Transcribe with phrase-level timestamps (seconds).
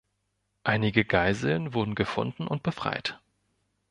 [0.63, 3.19] Einige Geiseln wurden gefunden und befreit.